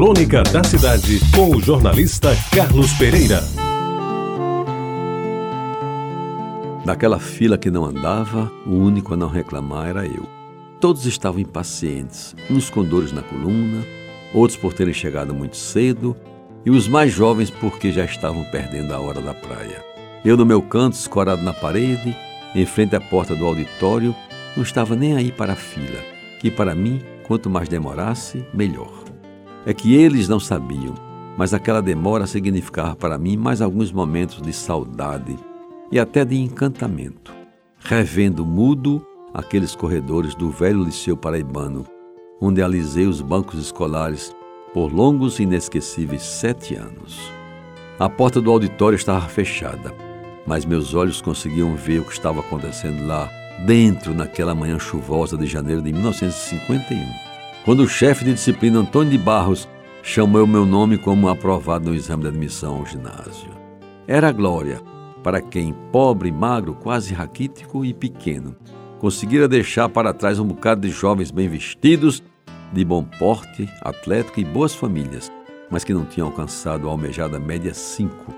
[0.00, 3.44] Crônica da Cidade, com o jornalista Carlos Pereira.
[6.86, 10.26] Naquela fila que não andava, o único a não reclamar era eu.
[10.80, 13.84] Todos estavam impacientes, uns com dores na coluna,
[14.32, 16.16] outros por terem chegado muito cedo,
[16.64, 19.84] e os mais jovens porque já estavam perdendo a hora da praia.
[20.24, 22.16] Eu, no meu canto, escorado na parede,
[22.54, 24.16] em frente à porta do auditório,
[24.56, 26.00] não estava nem aí para a fila,
[26.38, 29.09] que para mim, quanto mais demorasse, melhor.
[29.66, 30.94] É que eles não sabiam,
[31.36, 35.36] mas aquela demora significava para mim mais alguns momentos de saudade
[35.92, 37.32] e até de encantamento,
[37.78, 39.04] revendo mudo
[39.34, 41.84] aqueles corredores do velho liceu paraibano,
[42.40, 44.34] onde alisei os bancos escolares
[44.72, 47.20] por longos e inesquecíveis sete anos.
[47.98, 49.94] A porta do auditório estava fechada,
[50.46, 53.28] mas meus olhos conseguiam ver o que estava acontecendo lá
[53.66, 57.29] dentro naquela manhã chuvosa de janeiro de 1951
[57.64, 59.68] quando o chefe de disciplina Antônio de Barros
[60.02, 63.50] chamou meu nome como aprovado no exame de admissão ao ginásio.
[64.06, 64.80] Era glória
[65.22, 68.56] para quem, pobre, magro, quase raquítico e pequeno,
[68.98, 72.22] conseguira deixar para trás um bocado de jovens bem vestidos,
[72.72, 75.30] de bom porte, atlético e boas famílias,
[75.70, 78.34] mas que não tinham alcançado a almejada média 5,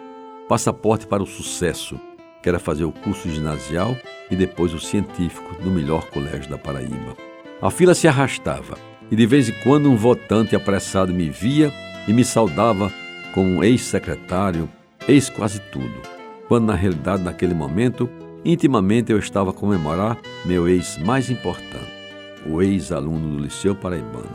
[0.48, 1.98] passaporte para o sucesso,
[2.42, 3.96] que era fazer o curso ginasial
[4.28, 7.16] e depois o científico no melhor colégio da Paraíba.
[7.61, 11.70] A fila se arrastava e de vez em quando um votante apressado me via
[12.08, 12.91] e me saudava
[13.34, 14.66] como um ex-secretário,
[15.06, 16.00] ex quase tudo,
[16.48, 18.08] quando na realidade naquele momento,
[18.42, 21.92] intimamente eu estava a comemorar meu ex mais importante,
[22.46, 24.34] o ex-aluno do Liceu Paraibano.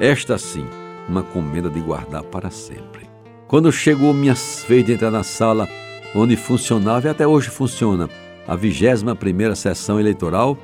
[0.00, 0.66] Esta sim,
[1.06, 3.06] uma comenda de guardar para sempre.
[3.46, 4.34] Quando chegou minha
[4.66, 5.68] vez de entrar na sala
[6.14, 8.08] onde funcionava e até hoje funciona
[8.48, 10.56] a 21 primeira sessão eleitoral,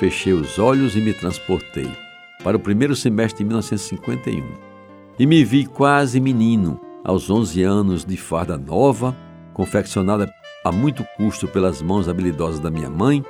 [0.00, 2.07] fechei os olhos e me transportei
[2.42, 4.68] para o primeiro semestre de 1951
[5.18, 9.16] e me vi quase menino, aos 11 anos, de farda nova,
[9.52, 10.32] confeccionada
[10.64, 13.24] a muito custo pelas mãos habilidosas da minha mãe,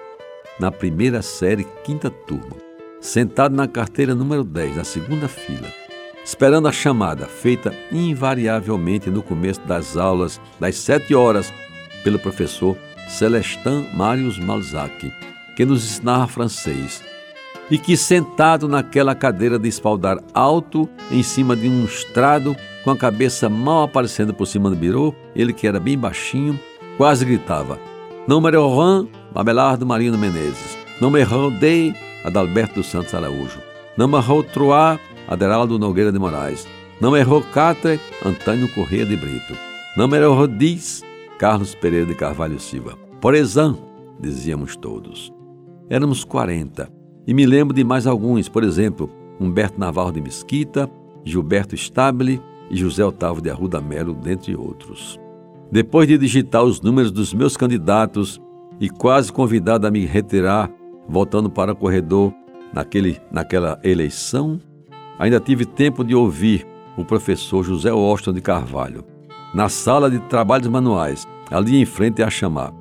[0.61, 2.57] na primeira série, quinta turma,
[3.01, 5.69] sentado na carteira número 10, na segunda fila,
[6.23, 11.53] esperando a chamada, feita invariavelmente no começo das aulas das sete horas
[12.05, 12.77] pelo professor
[13.09, 15.11] Celestin Marius Malzac,
[15.57, 17.03] que nos ensinava francês
[17.71, 22.97] e que, sentado naquela cadeira de espaldar alto, em cima de um estrado, com a
[22.97, 26.59] cabeça mal aparecendo por cima do birô, ele que era bem baixinho,
[26.97, 27.79] quase gritava:
[28.27, 30.77] Número 1, Abelardo Marino Menezes.
[31.01, 33.61] Número D, Adalberto dos Santos Araújo.
[33.97, 36.67] Número 3, Aderaldo Nogueira de Moraes.
[37.01, 39.55] Número 4, Antônio Corrêa de Brito.
[39.97, 41.05] Número 10,
[41.39, 42.97] Carlos Pereira de Carvalho Silva.
[43.21, 43.81] Por exemplo,
[44.19, 45.33] dizíamos todos.
[45.89, 46.98] Éramos 40
[47.29, 50.91] e me lembro de mais alguns, por exemplo, Humberto Navarro de Mesquita,
[51.23, 52.41] Gilberto Stabile
[52.71, 55.21] e José Otávio de Arruda Melo, dentre outros.
[55.71, 58.41] Depois de digitar os números dos meus candidatos
[58.81, 60.71] e quase convidado a me retirar,
[61.07, 62.33] voltando para o corredor
[62.73, 64.59] naquele, naquela eleição,
[65.19, 69.05] ainda tive tempo de ouvir o professor José Austin de Carvalho,
[69.55, 72.73] na sala de trabalhos manuais, ali em frente a chamar.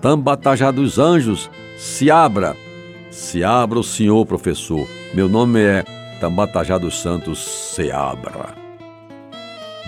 [0.00, 2.67] Tambatajá dos Anjos, se abra!
[3.10, 4.86] Se abra o senhor, professor.
[5.14, 5.84] Meu nome é
[6.20, 8.54] Tambatajá dos Santos Seabra.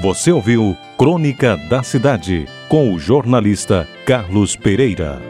[0.00, 5.20] Você ouviu Crônica da Cidade com o jornalista Carlos Pereira.